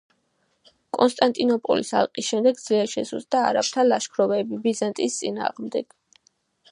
კონსტანტინოპოლის 0.97 1.91
ალყის 1.99 2.29
შემდეგ 2.33 2.63
ძლიერ 2.63 2.89
შესუსტდა 2.95 3.41
არაბთა 3.49 3.85
ლაშქრობები 3.91 4.61
ბიზანტიის 4.65 5.19
წინააღმდეგ. 5.21 5.97